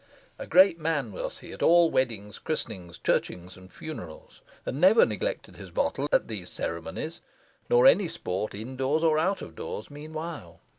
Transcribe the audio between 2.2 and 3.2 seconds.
christenings,